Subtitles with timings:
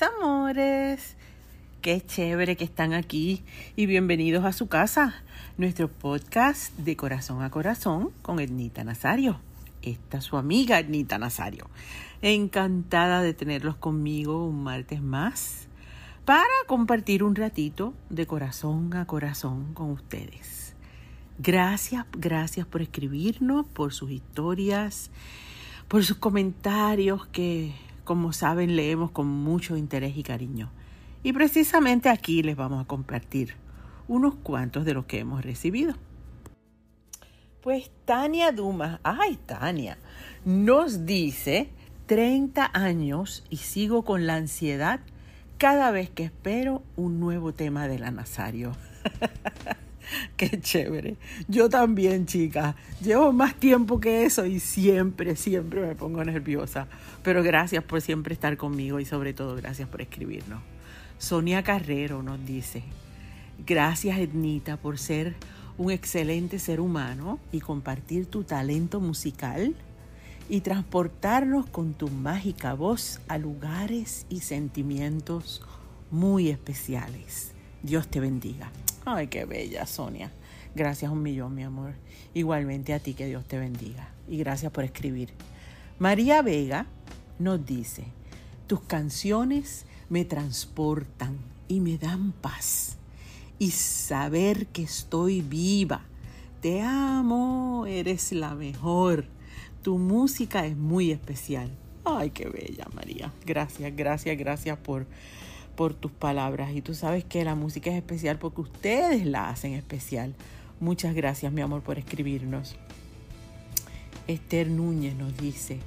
[0.00, 1.16] Amores,
[1.82, 3.42] qué chévere que están aquí
[3.74, 5.24] y bienvenidos a su casa,
[5.56, 9.40] nuestro podcast de corazón a corazón con Ednita Nazario.
[9.82, 11.68] Esta es su amiga Ednita Nazario.
[12.22, 15.66] Encantada de tenerlos conmigo un martes más
[16.24, 20.76] para compartir un ratito de corazón a corazón con ustedes.
[21.40, 25.10] Gracias, gracias por escribirnos, por sus historias,
[25.88, 27.74] por sus comentarios que
[28.08, 30.70] como saben, leemos con mucho interés y cariño.
[31.22, 33.54] Y precisamente aquí les vamos a compartir
[34.08, 35.94] unos cuantos de los que hemos recibido.
[37.60, 39.98] Pues Tania Dumas, ay Tania,
[40.46, 41.68] nos dice
[42.06, 45.00] 30 años y sigo con la ansiedad
[45.58, 48.72] cada vez que espero un nuevo tema de la Nazario.
[50.36, 51.16] Qué chévere.
[51.48, 52.76] Yo también, chica.
[53.02, 56.86] Llevo más tiempo que eso y siempre, siempre me pongo nerviosa.
[57.22, 60.60] Pero gracias por siempre estar conmigo y sobre todo gracias por escribirnos.
[61.18, 62.84] Sonia Carrero nos dice,
[63.66, 65.34] gracias Ednita por ser
[65.76, 69.74] un excelente ser humano y compartir tu talento musical
[70.48, 75.62] y transportarnos con tu mágica voz a lugares y sentimientos
[76.10, 77.52] muy especiales.
[77.82, 78.70] Dios te bendiga.
[79.10, 80.30] Ay, qué bella, Sonia.
[80.74, 81.94] Gracias un millón, mi amor.
[82.34, 84.10] Igualmente a ti, que Dios te bendiga.
[84.28, 85.30] Y gracias por escribir.
[85.98, 86.84] María Vega
[87.38, 88.04] nos dice,
[88.66, 92.98] tus canciones me transportan y me dan paz.
[93.58, 96.02] Y saber que estoy viva.
[96.60, 99.24] Te amo, eres la mejor.
[99.82, 101.70] Tu música es muy especial.
[102.04, 103.32] Ay, qué bella, María.
[103.46, 105.06] Gracias, gracias, gracias por
[105.78, 109.74] por tus palabras y tú sabes que la música es especial porque ustedes la hacen
[109.74, 110.34] especial.
[110.80, 112.74] Muchas gracias, mi amor, por escribirnos.
[114.26, 115.78] Esther Núñez nos dice,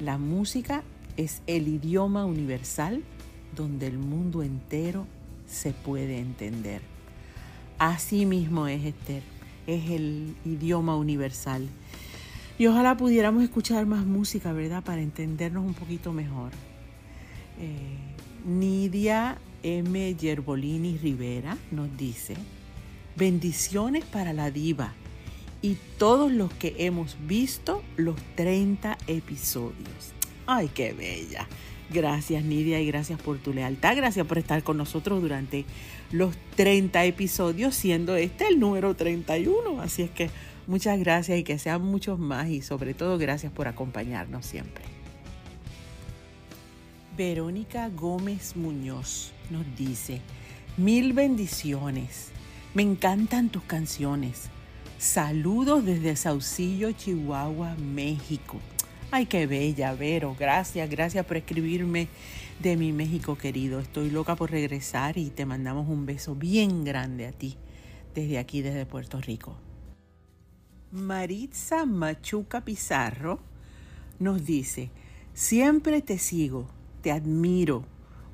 [0.00, 0.84] la música
[1.18, 3.04] es el idioma universal
[3.54, 5.06] donde el mundo entero
[5.46, 6.80] se puede entender.
[7.78, 9.22] Así mismo es Esther,
[9.66, 11.68] es el idioma universal.
[12.58, 14.82] Y ojalá pudiéramos escuchar más música, ¿verdad?
[14.82, 16.52] Para entendernos un poquito mejor.
[17.60, 18.15] Eh,
[18.46, 20.14] Nidia M.
[20.14, 22.36] Yerbolini Rivera nos dice,
[23.16, 24.92] bendiciones para la diva
[25.62, 30.12] y todos los que hemos visto los 30 episodios.
[30.46, 31.48] Ay, qué bella.
[31.90, 33.96] Gracias Nidia y gracias por tu lealtad.
[33.96, 35.64] Gracias por estar con nosotros durante
[36.12, 39.80] los 30 episodios, siendo este el número 31.
[39.80, 40.30] Así es que
[40.68, 44.95] muchas gracias y que sean muchos más y sobre todo gracias por acompañarnos siempre.
[47.16, 50.20] Verónica Gómez Muñoz nos dice,
[50.76, 52.28] mil bendiciones,
[52.74, 54.50] me encantan tus canciones.
[54.98, 58.58] Saludos desde Saucillo, Chihuahua, México.
[59.10, 60.36] Ay, qué bella, Vero.
[60.38, 62.08] Gracias, gracias por escribirme
[62.60, 63.80] de mi México querido.
[63.80, 67.56] Estoy loca por regresar y te mandamos un beso bien grande a ti
[68.14, 69.56] desde aquí, desde Puerto Rico.
[70.90, 73.40] Maritza Machuca Pizarro
[74.18, 74.90] nos dice,
[75.32, 76.75] siempre te sigo
[77.06, 77.84] te admiro.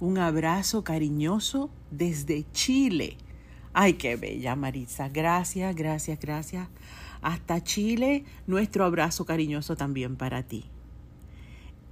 [0.01, 3.19] Un abrazo cariñoso desde Chile.
[3.75, 5.11] Ay, qué bella Maritza.
[5.11, 6.69] Gracias, gracias, gracias.
[7.21, 10.65] Hasta Chile, nuestro abrazo cariñoso también para ti.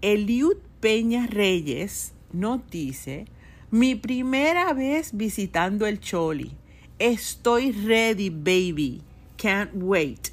[0.01, 3.27] Eliud Peña Reyes nos dice,
[3.71, 6.53] mi primera vez visitando el Choli.
[6.99, 9.03] Estoy ready, baby.
[9.37, 10.31] Can't wait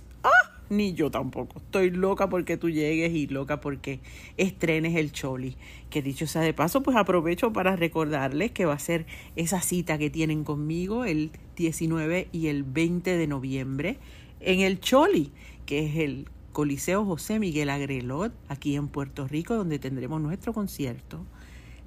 [0.70, 1.60] ni yo tampoco.
[1.60, 4.00] Estoy loca porque tú llegues y loca porque
[4.38, 5.56] estrenes el Choli.
[5.90, 9.06] Que dicho sea de paso, pues aprovecho para recordarles que va a ser
[9.36, 13.98] esa cita que tienen conmigo el 19 y el 20 de noviembre
[14.40, 15.32] en el Choli,
[15.66, 21.24] que es el Coliseo José Miguel Agrelot, aquí en Puerto Rico, donde tendremos nuestro concierto,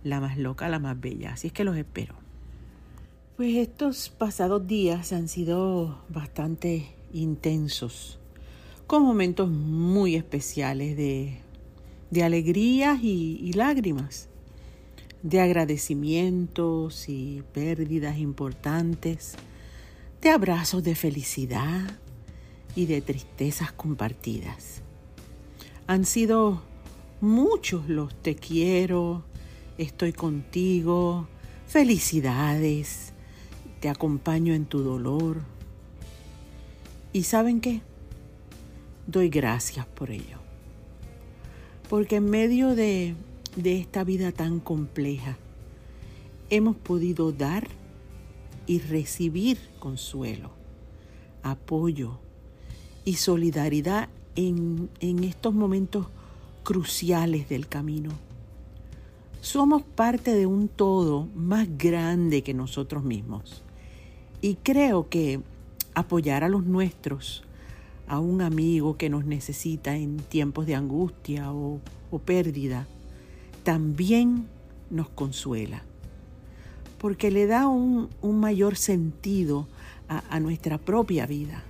[0.05, 1.33] la más loca, la más bella.
[1.33, 2.15] Así es que los espero.
[3.37, 8.19] Pues estos pasados días han sido bastante intensos
[8.90, 11.38] con momentos muy especiales de,
[12.10, 14.28] de alegrías y, y lágrimas,
[15.22, 19.37] de agradecimientos y pérdidas importantes,
[20.20, 22.00] de abrazos de felicidad
[22.75, 24.82] y de tristezas compartidas.
[25.87, 26.60] Han sido
[27.20, 29.22] muchos los te quiero,
[29.78, 31.28] estoy contigo,
[31.69, 33.12] felicidades,
[33.78, 35.42] te acompaño en tu dolor.
[37.12, 37.82] ¿Y saben qué?
[39.11, 40.39] Doy gracias por ello.
[41.89, 43.15] Porque en medio de,
[43.57, 45.37] de esta vida tan compleja,
[46.51, 47.67] hemos podido dar
[48.67, 50.51] y recibir consuelo,
[51.43, 52.19] apoyo
[53.05, 56.07] y solidaridad en, en estos momentos
[56.62, 58.11] cruciales del camino,
[59.41, 63.62] somos parte de un todo más grande que nosotros mismos.
[64.43, 65.41] Y creo que
[65.95, 67.43] apoyar a los nuestros,
[68.11, 71.81] a un amigo que nos necesita en tiempos de angustia o,
[72.25, 72.89] pérdida,
[73.62, 74.49] también
[74.91, 75.85] nos consuela,
[76.99, 79.69] porque le da un, mayor sentido
[80.09, 81.62] a nuestra propia vida.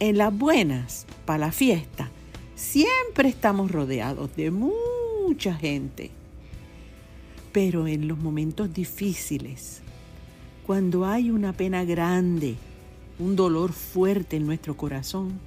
[0.00, 2.08] En las buenas, para la fiesta,
[2.54, 6.10] siempre estamos rodeados de mucha gente.
[7.52, 9.82] Pero en los momentos difíciles,
[10.66, 12.56] cuando hay una pena grande,
[13.18, 15.40] un dolor fuerte en nuestro corazón,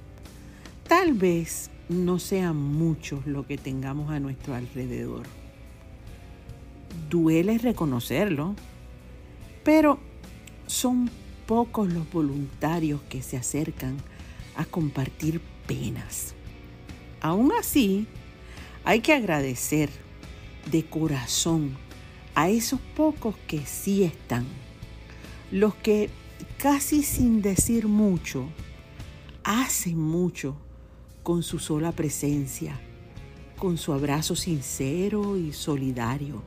[0.86, 5.26] tal vez no sean muchos lo que tengamos a nuestro alrededor.
[7.08, 8.54] Duele reconocerlo,
[9.64, 9.98] pero
[10.66, 11.10] son
[11.46, 13.96] pocos los voluntarios que se acercan
[14.56, 16.34] a compartir penas.
[17.20, 18.06] Aún así,
[18.84, 19.90] hay que agradecer
[20.70, 21.76] de corazón
[22.34, 24.46] a esos pocos que sí están,
[25.50, 26.10] los que
[26.62, 28.46] casi sin decir mucho,
[29.42, 30.54] hacen mucho
[31.24, 32.78] con su sola presencia,
[33.58, 36.40] con su abrazo sincero y solidario,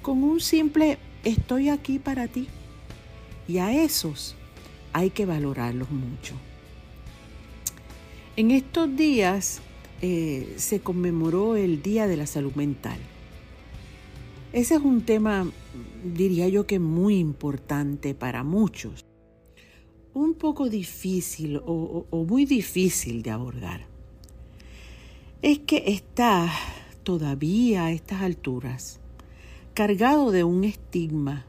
[0.00, 2.48] con un simple estoy aquí para ti.
[3.46, 4.34] Y a esos
[4.94, 6.32] hay que valorarlos mucho.
[8.34, 9.60] En estos días
[10.00, 12.98] eh, se conmemoró el Día de la Salud Mental.
[14.54, 15.46] Ese es un tema,
[16.02, 19.04] diría yo que muy importante para muchos.
[20.14, 23.86] Un poco difícil o, muy difícil de abordar.
[25.42, 26.50] Es que está
[27.04, 29.00] todavía a estas alturas
[29.74, 31.46] cargado de un estigma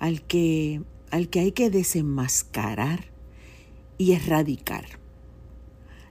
[0.00, 3.04] al que, al que hay que desenmascarar
[3.96, 4.86] y erradicar.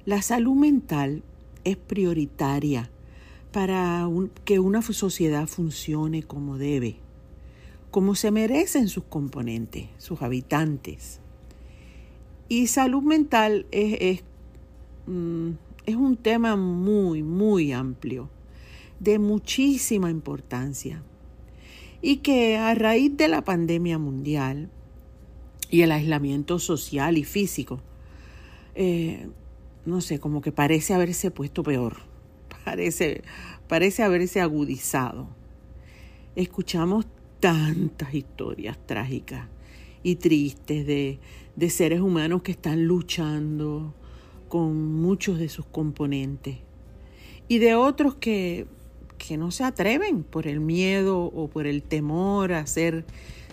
[0.06, 1.24] La salud mental
[1.66, 2.90] es prioritaria
[3.52, 4.08] para
[4.46, 6.98] que una sociedad funcione como debe,
[7.92, 11.20] como se merecen sus componentes, sus habitantes.
[12.50, 14.24] Y salud mental es,
[15.06, 15.52] mm,
[15.86, 18.32] es un tema muy, muy amplio,
[19.00, 21.04] de muchísima importancia,
[22.02, 24.72] y que a raíz de la pandemia mundial
[25.70, 27.82] y el aislamiento social y físico,
[28.74, 29.30] eh,
[29.86, 31.98] no sé, como que parece haberse puesto peor,
[32.66, 33.22] parece,
[33.68, 35.30] parece haberse agudizado.
[36.36, 37.06] Escuchamos
[37.40, 39.48] tantas historias trágicas
[40.04, 41.20] y tristes de,
[41.60, 43.94] de seres humanos que están luchando
[44.48, 46.56] con muchos de sus componentes
[47.50, 48.66] y de otros que,
[49.18, 53.04] que no se atreven por el miedo o por el temor a ser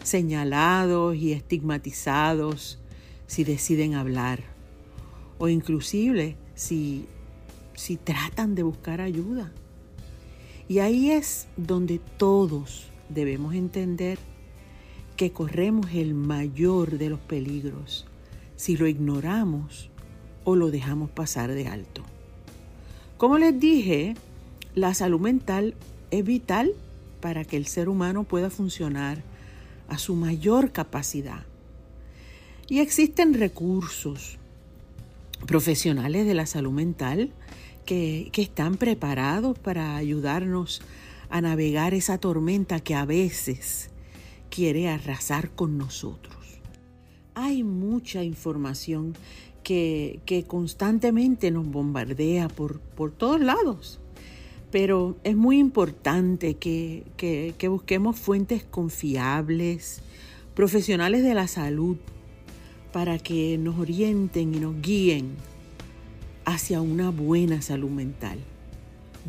[0.04, 2.78] señalados y estigmatizados
[3.26, 4.44] si deciden hablar
[5.38, 7.06] o inclusive si,
[7.74, 9.52] si tratan de buscar ayuda.
[10.68, 14.20] Y ahí es donde todos debemos entender
[15.16, 18.06] que corremos el mayor de los peligros
[18.56, 19.90] si lo ignoramos
[20.44, 22.02] o lo dejamos pasar de alto.
[23.16, 24.14] Como les dije,
[24.75, 25.75] la salud mental
[26.11, 26.73] es vital
[27.20, 29.23] para que el ser humano pueda funcionar
[29.88, 31.44] a su mayor capacidad.
[32.68, 34.38] Y existen recursos,
[35.46, 37.30] profesionales de la salud mental
[37.85, 40.82] que, están preparados para ayudarnos
[41.30, 43.90] a navegar esa tormenta que a veces
[44.50, 46.34] quiere arrasar con nosotros.
[47.34, 49.14] Hay mucha información
[49.62, 53.98] que, constantemente nos bombardea por, por, todos lados,
[54.70, 60.02] pero es muy importante que, que busquemos fuentes confiables,
[60.54, 61.96] profesionales de la salud
[62.92, 65.34] para que nos orienten y nos guíen
[66.46, 68.38] hacia una buena salud mental.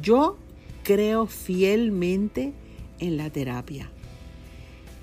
[0.01, 0.37] Yo
[0.83, 2.53] creo fielmente
[2.99, 3.91] en la terapia.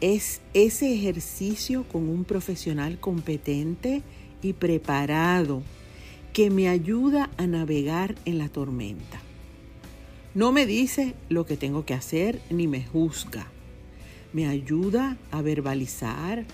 [0.06, 4.02] Es ese ejercicio con un profesional competente
[4.42, 5.62] y preparado
[6.34, 9.22] que me ayuda a navegar en la tormenta.
[10.34, 13.46] No me dice lo que tengo que hacer ni me juzga.
[14.34, 16.44] Me ayuda a verbalizar,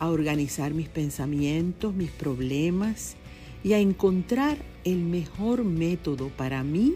[0.00, 3.14] a organizar mis pensamientos, mis problemas
[3.62, 6.94] y a encontrar el mejor método para mí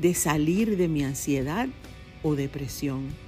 [0.00, 1.68] de salir de mi ansiedad
[2.24, 3.27] o depresión.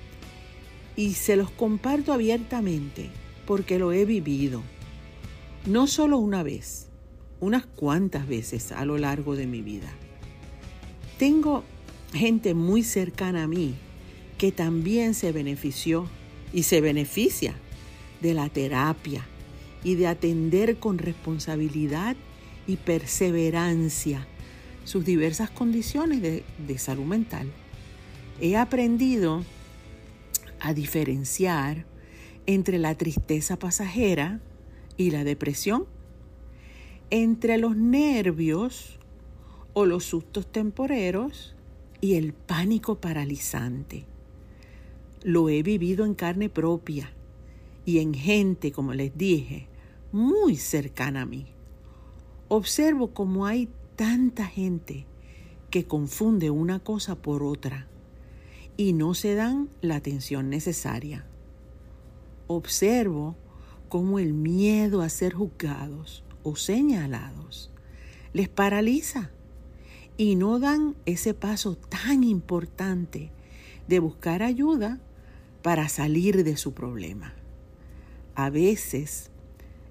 [1.01, 3.09] Y se los comparto abiertamente
[3.47, 4.63] porque lo he vivido.
[5.65, 6.89] No solo una vez,
[7.41, 9.91] unas cuantas veces a lo largo de mi vida.
[11.19, 11.65] Tengo
[12.13, 13.77] gente muy cercana a mí
[14.37, 16.07] que también se benefició
[16.53, 17.55] y se beneficia
[18.21, 19.25] de la terapia
[19.83, 22.15] y de atender con responsabilidad
[22.67, 24.27] y perseverancia
[24.85, 27.51] sus diversas condiciones de, salud mental.
[28.39, 29.47] He aprendido
[30.61, 31.87] a diferenciar
[32.47, 34.41] entre la tristeza pasajera
[34.97, 35.87] y la depresión,
[37.11, 38.99] entre los nervios
[39.73, 41.55] o los sustos temporeros
[42.01, 44.05] y el pánico paralizante.
[45.23, 47.13] Lo he vivido en carne propia
[47.85, 49.69] y en gente, como les dije,
[50.13, 51.47] muy cercana a mí.
[52.49, 55.07] Observo cómo hay tanta gente
[55.71, 57.90] que confunde una cosa por otra
[58.81, 61.27] y no se dan la atención necesaria.
[62.47, 63.37] Observo
[63.91, 67.71] cómo el miedo a ser juzgados o señalados
[68.33, 69.33] les paraliza
[70.17, 73.31] y no dan ese paso tan importante
[73.87, 74.99] de buscar ayuda
[75.61, 77.35] para salir de su problema.
[78.35, 79.31] A veces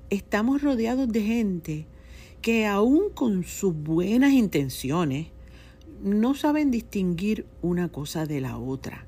[0.10, 1.86] estamos rodeados de gente
[2.42, 5.28] que aún con sus buenas intenciones
[6.02, 9.06] no saben distinguir una cosa de la otra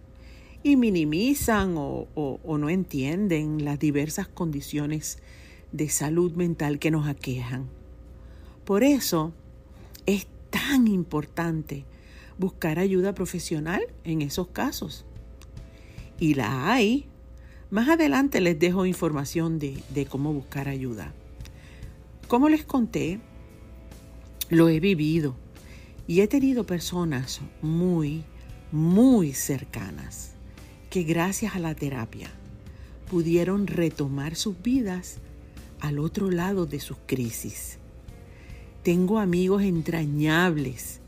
[0.64, 5.20] y minimizan o, no entienden las diversas condiciones
[5.72, 7.68] de salud mental que nos aquejan.
[8.66, 9.34] Por eso
[10.06, 11.86] es tan importante
[12.38, 15.06] buscar ayuda profesional en esos casos.
[16.20, 17.08] Y la hay.
[17.72, 21.14] Más adelante les dejo información de, de cómo buscar ayuda.
[22.28, 23.20] Como les conté,
[24.50, 25.36] lo he vivido
[26.08, 28.24] y he tenido personas muy,
[28.72, 30.34] muy cercanas
[30.90, 32.30] que gracias a la terapia
[33.10, 35.18] pudieron retomar sus vidas
[35.80, 37.78] al otro lado de sus crisis.
[38.84, 41.02] Tengo amigos entrañables,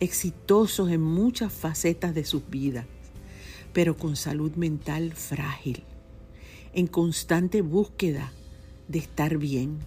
[0.00, 2.86] exitosos en muchas facetas de sus vidas,
[3.72, 5.84] pero con salud mental frágil,
[6.72, 8.32] en constante búsqueda
[8.88, 9.78] de estar bien.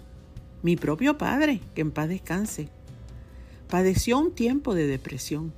[0.64, 2.70] Mi propio padre, que en paz descanse,
[3.70, 5.54] padeció un tiempo de depresión.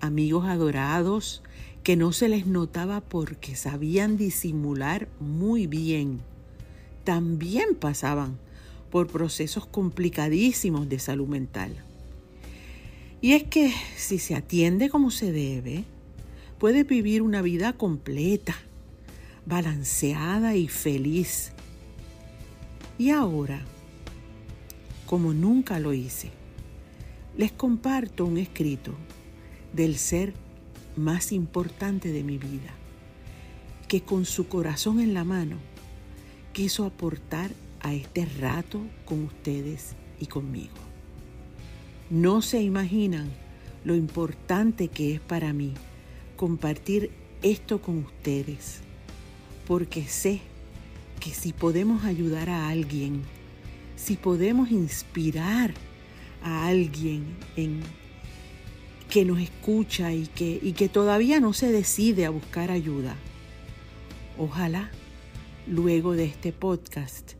[0.00, 1.42] Amigos adorados
[1.82, 6.20] que no se les notaba porque sabían disimular muy bien,
[7.04, 8.38] también pasaban
[8.90, 11.76] por procesos complicadísimos de salud mental.
[13.20, 15.84] Y es que si se atiende como se debe,
[16.58, 18.56] puede vivir una vida completa,
[19.46, 21.52] balanceada y feliz.
[22.98, 23.60] Y ahora,
[25.06, 26.30] como nunca lo hice,
[27.36, 28.94] les comparto un escrito
[29.72, 30.32] del ser
[30.96, 32.74] más importante de mi vida,
[33.88, 35.58] que con su corazón en la mano
[36.52, 37.50] quiso aportar
[37.80, 40.74] a este rato con ustedes y conmigo.
[42.08, 43.28] No se imaginan
[43.84, 45.74] lo importante que es para mí
[46.36, 47.10] compartir
[47.42, 48.80] esto con ustedes,
[49.66, 50.40] porque sé
[51.20, 53.22] que si podemos ayudar a alguien,
[53.96, 55.74] si podemos inspirar
[56.46, 57.82] a alguien en,
[59.10, 63.16] que nos escucha y que, y que todavía no se decide a buscar ayuda.
[64.38, 64.90] Ojalá
[65.66, 67.32] luego de este podcast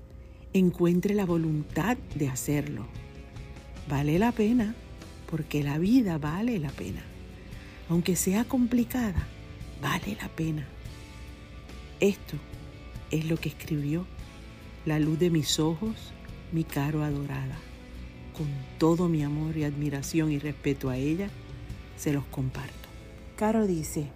[0.52, 2.84] encuentre la voluntad de hacerlo.
[3.88, 4.74] Vale la pena
[5.30, 7.02] porque la vida vale la pena.
[7.88, 9.28] Aunque sea complicada,
[9.80, 10.66] vale la pena.
[12.00, 12.36] Esto
[13.12, 14.04] es lo que escribió
[14.84, 16.12] la luz de mis ojos,
[16.50, 17.56] mi caro adorada
[18.36, 21.30] con todo mi amor y admiración y respeto a ella,
[21.96, 22.74] se los comparto.
[23.36, 24.08] Caro dice,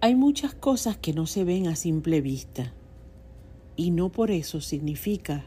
[0.00, 2.72] hay muchas cosas que no se ven a simple vista
[3.76, 5.46] y no por eso significa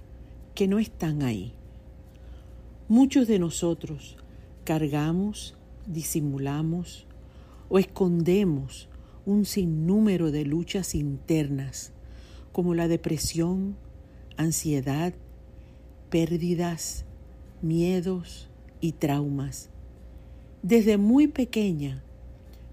[0.53, 1.53] que no están ahí.
[2.89, 4.17] Muchos de nosotros
[4.65, 7.05] cargamos, disimulamos
[7.69, 8.89] o escondemos
[9.25, 11.93] un sinnúmero de luchas internas
[12.51, 13.77] como la depresión,
[14.35, 15.13] ansiedad,
[16.09, 17.05] pérdidas,
[17.61, 18.49] miedos
[18.81, 19.69] y traumas.
[20.61, 22.03] Desde muy pequeña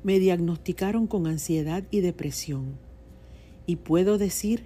[0.03, 2.79] me diagnosticaron con ansiedad y depresión
[3.67, 4.65] y puedo decir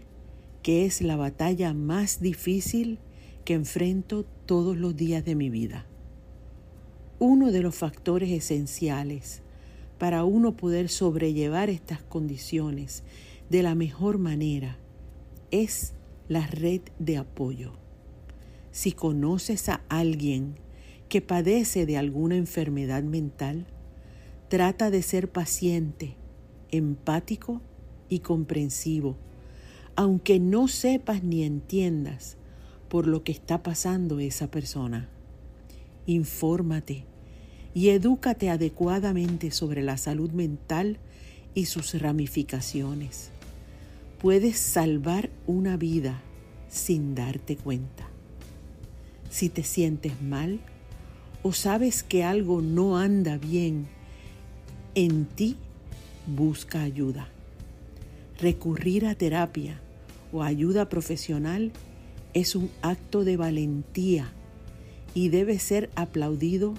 [0.63, 2.99] que es la batalla más difícil
[3.45, 5.87] que enfrento todos los días de mi vida.
[7.19, 9.43] Uno de los factores esenciales
[9.99, 13.03] para uno poder sobrellevar estas condiciones
[13.51, 14.79] de la mejor manera
[15.51, 15.95] es
[16.29, 17.88] la red de apoyo.
[18.71, 20.57] Si conoces a alguien
[21.09, 23.67] que padece de alguna enfermedad mental,
[24.49, 26.17] trata de ser paciente,
[26.71, 27.63] empático
[28.09, 29.17] y comprensivo,
[29.97, 32.37] aunque no sepas ni entiendas
[32.89, 35.09] por lo que está pasando esa persona.
[36.07, 37.05] Infórmate
[37.75, 40.99] y edúcate adecuadamente sobre la salud mental
[41.55, 43.31] y sus ramificaciones.
[44.21, 46.23] Puedes salvar una vida
[46.69, 48.08] sin darte cuenta
[49.31, 50.61] si te sientes mal
[51.43, 53.87] o sabes que algo no anda bien
[54.95, 55.57] en ti,
[56.27, 57.29] busca ayuda.
[58.41, 59.81] Recurrir a terapia
[60.33, 61.73] o ayuda profesional
[62.35, 64.33] es un acto de valentía
[65.15, 66.75] y debe ser aplaudido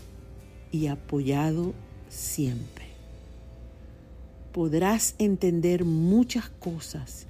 [0.72, 1.74] y apoyado
[2.10, 2.86] siempre.
[4.54, 7.26] Podrás entender muchas cosas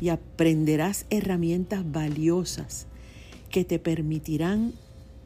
[0.00, 2.86] y aprenderás herramientas valiosas
[3.50, 4.72] que te permitirán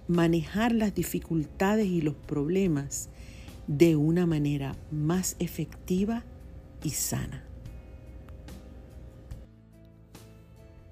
[0.08, 3.08] manejar las dificultades y los problemas
[3.66, 6.24] de una manera más efectiva
[6.82, 7.44] y sana.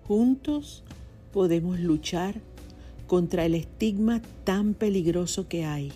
[0.05, 0.85] Juntos
[1.33, 2.41] podemos luchar
[3.07, 5.93] contra el estigma tan peligroso que hay,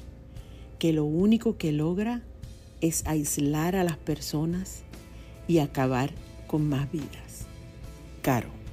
[0.78, 2.22] que lo único que logra
[2.80, 4.82] es aislar a las personas
[5.48, 6.10] y acabar
[6.46, 7.46] con más vidas.
[8.22, 8.65] Caro.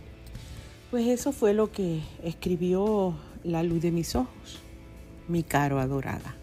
[0.93, 4.59] Pues eso fue lo que escribió la luz de mis ojos,
[5.27, 6.35] mi caro adorada.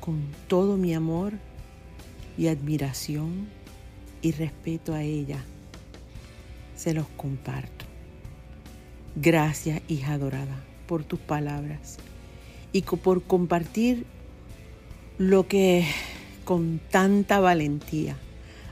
[0.00, 1.34] Con todo mi amor
[2.36, 3.46] y admiración
[4.22, 5.38] y respeto a ella,
[6.74, 7.84] se los comparto.
[9.14, 11.98] Gracias, hija adorada, por tus palabras
[12.72, 14.04] y por compartir
[15.16, 15.86] lo que
[16.44, 18.16] con tanta valentía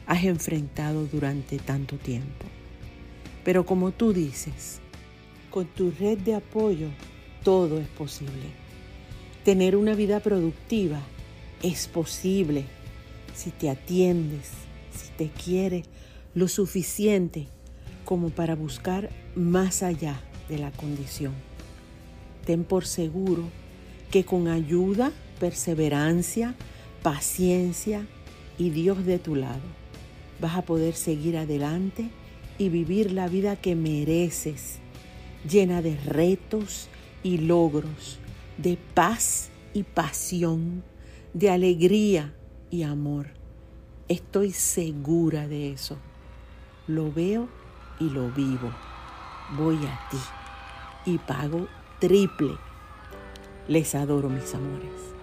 [0.09, 2.47] has enfrentado durante tanto tiempo.
[3.47, 4.81] Pero como tú dices,
[5.51, 6.89] con tu red de apoyo
[7.45, 8.51] todo es posible.
[9.45, 10.99] Tener una vida productiva
[11.63, 12.65] es posible
[13.37, 14.51] si te atiendes,
[14.91, 15.87] si te quieres
[16.35, 17.47] lo suficiente
[18.05, 21.33] como para buscar más allá de la condición.
[22.47, 23.45] Ten por seguro
[24.11, 26.57] que con ayuda, perseverancia,
[27.05, 28.09] paciencia
[28.59, 29.69] y Dios de tu lado,
[30.41, 32.11] vas a poder seguir adelante
[32.59, 34.79] y vivir la vida que mereces
[35.49, 36.89] llena de retos
[37.23, 38.19] y logros,
[38.59, 40.83] de paz y pasión,
[41.35, 42.35] de alegría
[42.71, 43.29] y amor.
[44.09, 45.99] Estoy segura de eso.
[46.87, 47.49] Lo veo
[47.99, 48.73] y lo vivo.
[49.57, 51.67] Voy a ti y pago
[51.99, 52.57] triple.
[53.69, 55.16] Les adoro, mis amores.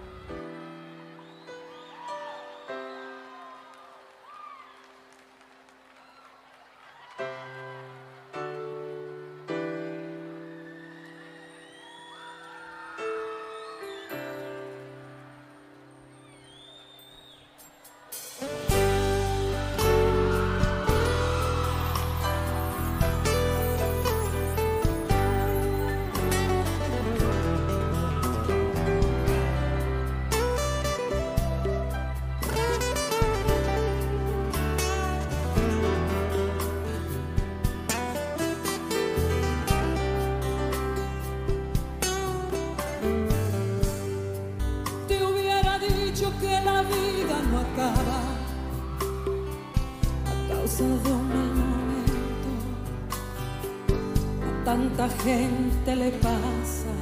[54.64, 56.92] Tanta gente le pasa.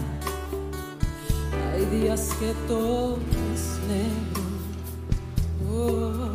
[1.73, 3.19] Hay días que todo
[3.55, 4.43] es negro.
[5.73, 6.35] Oh.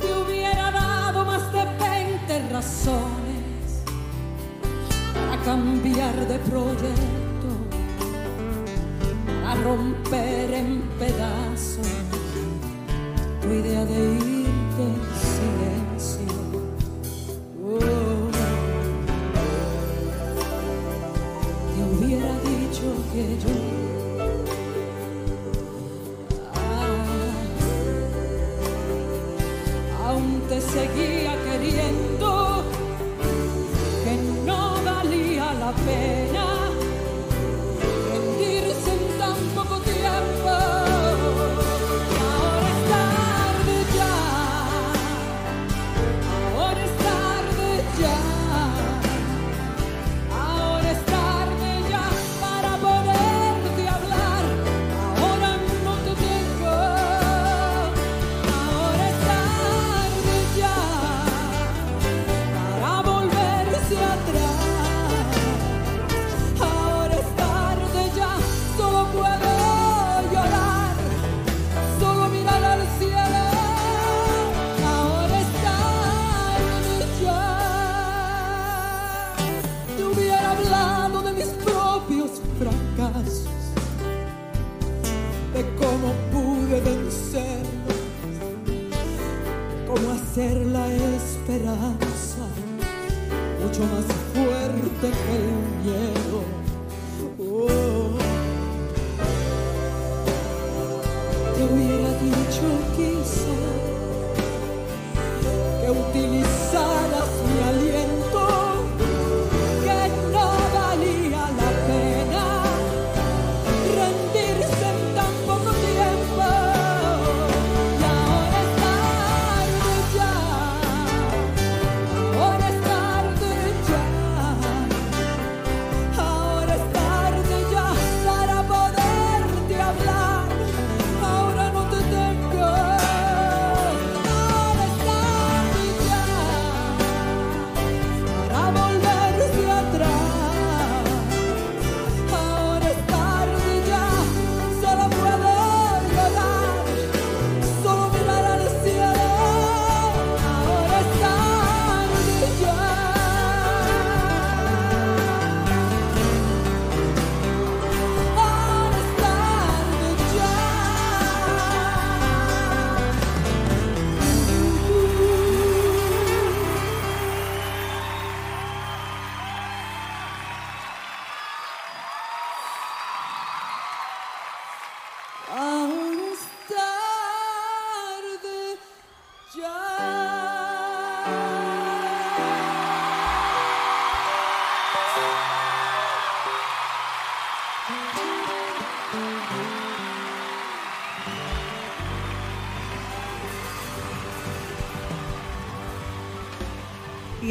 [0.00, 3.82] Te hubiera dado más de 20 razones
[5.14, 7.25] para cambiar de proyecto, a
[9.64, 11.86] romper en pedazos
[13.40, 16.36] tu idea de irte en silencio.
[23.12, 23.54] que yo
[26.54, 27.04] ah,
[30.06, 32.62] aún te seguía queriendo,
[34.04, 34.14] que
[34.44, 36.25] no valía la pena.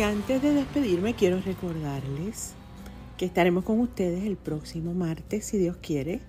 [0.10, 2.54] Antes de despedirme, quiero recordarles
[3.18, 6.22] que estaremos con ustedes el próximo martes, si Dios quiere,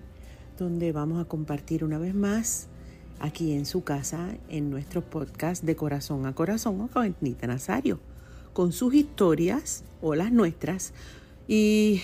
[0.57, 2.69] donde vamos a compartir una vez más
[3.19, 7.99] aquí en su casa, en nuestro podcast de corazón a corazón con Etnita Nazario,
[8.53, 10.93] con sus historias o las nuestras,
[11.47, 12.01] y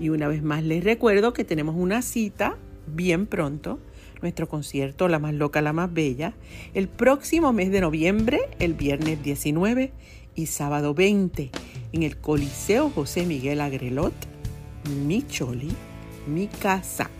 [0.00, 3.78] Y una vez más les recuerdo que tenemos una cita bien pronto,
[4.20, 6.34] nuestro concierto La más loca, la más bella,
[6.74, 9.92] el próximo mes de noviembre, el viernes 19
[10.34, 11.50] y sábado 20,
[11.92, 14.14] en el Coliseo José Miguel Agrelot,
[15.06, 15.70] mi choli,
[16.26, 17.10] mi casa.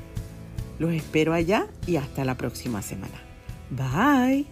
[0.79, 3.23] Los espero allá y hasta la próxima semana.
[3.71, 4.47] Bye.